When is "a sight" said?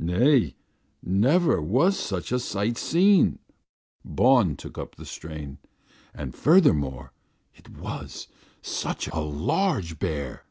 2.32-2.76